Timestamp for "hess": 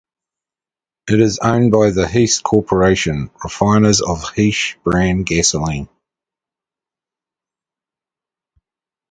2.07-2.39, 4.35-4.73